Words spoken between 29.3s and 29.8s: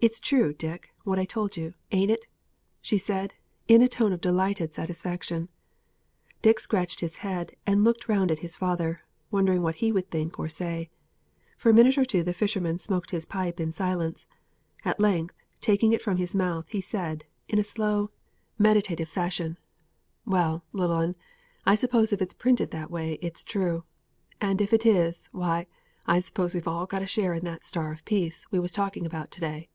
to day."